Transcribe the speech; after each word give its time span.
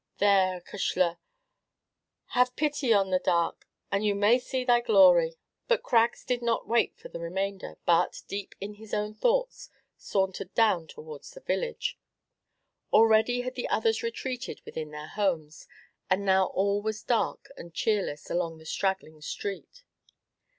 There, 0.17 0.59
acushla, 0.59 1.19
have 2.29 2.55
pity 2.55 2.91
on 2.91 3.11
'the 3.11 3.19
dark,' 3.19 3.67
and 3.91 4.01
that 4.01 4.07
you 4.07 4.15
may 4.15 4.39
see 4.39 4.65
glory" 4.83 5.37
But 5.67 5.83
Craggs 5.83 6.25
did 6.25 6.41
not 6.41 6.67
wait 6.67 6.97
for 6.97 7.07
the 7.09 7.19
remainder, 7.19 7.77
but, 7.85 8.23
deep 8.27 8.55
in 8.59 8.73
his 8.73 8.95
own 8.95 9.13
thoughts, 9.13 9.69
sauntered 9.97 10.55
down 10.55 10.87
towards 10.87 11.29
the 11.29 11.39
village. 11.41 11.99
Already 12.91 13.41
had 13.41 13.53
the 13.53 13.69
others 13.69 14.01
retreated 14.01 14.61
within 14.65 14.89
their 14.89 15.09
homes; 15.09 15.67
and 16.09 16.25
now 16.25 16.47
all 16.47 16.81
was 16.81 17.03
dark 17.03 17.51
and 17.55 17.71
cheerless 17.75 18.27
along 18.31 18.53
the 18.53 18.61
little 18.61 18.71
straggling 18.71 19.21
street. 19.21 19.83